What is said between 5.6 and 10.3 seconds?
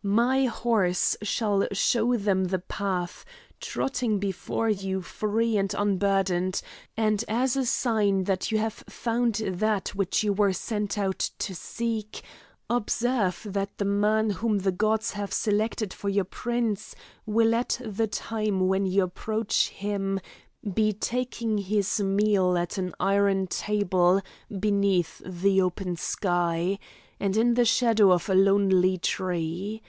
unburdened; and as a sign that you have found that which